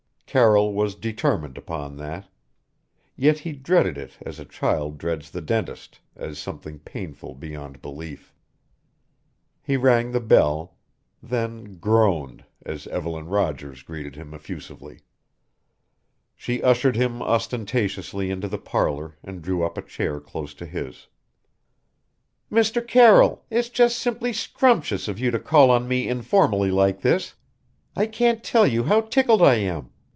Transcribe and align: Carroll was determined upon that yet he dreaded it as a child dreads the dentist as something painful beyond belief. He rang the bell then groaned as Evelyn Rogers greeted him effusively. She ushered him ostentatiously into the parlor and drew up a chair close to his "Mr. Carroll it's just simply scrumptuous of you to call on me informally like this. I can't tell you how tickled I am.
Carroll 0.33 0.73
was 0.73 0.95
determined 0.95 1.57
upon 1.57 1.97
that 1.97 2.29
yet 3.17 3.39
he 3.39 3.51
dreaded 3.51 3.97
it 3.97 4.17
as 4.25 4.39
a 4.39 4.45
child 4.45 4.97
dreads 4.97 5.29
the 5.29 5.41
dentist 5.41 5.99
as 6.15 6.39
something 6.39 6.79
painful 6.79 7.35
beyond 7.35 7.81
belief. 7.81 8.33
He 9.61 9.75
rang 9.75 10.13
the 10.13 10.21
bell 10.21 10.77
then 11.21 11.75
groaned 11.79 12.45
as 12.65 12.87
Evelyn 12.87 13.25
Rogers 13.25 13.83
greeted 13.83 14.15
him 14.15 14.33
effusively. 14.33 15.01
She 16.37 16.63
ushered 16.63 16.95
him 16.95 17.21
ostentatiously 17.21 18.31
into 18.31 18.47
the 18.47 18.57
parlor 18.57 19.17
and 19.21 19.41
drew 19.41 19.65
up 19.65 19.77
a 19.77 19.81
chair 19.81 20.21
close 20.21 20.53
to 20.53 20.65
his 20.65 21.07
"Mr. 22.49 22.87
Carroll 22.87 23.43
it's 23.49 23.67
just 23.67 23.99
simply 23.99 24.31
scrumptuous 24.31 25.09
of 25.09 25.19
you 25.19 25.29
to 25.29 25.39
call 25.39 25.69
on 25.69 25.89
me 25.89 26.07
informally 26.07 26.71
like 26.71 27.01
this. 27.01 27.33
I 27.97 28.05
can't 28.05 28.45
tell 28.45 28.65
you 28.65 28.83
how 28.85 29.01
tickled 29.01 29.41
I 29.41 29.55
am. 29.55 29.89